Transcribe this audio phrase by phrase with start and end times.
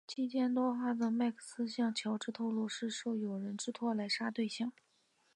[0.07, 4.73] 期间多话的麦克斯向乔治透露是受友人之托来杀对象。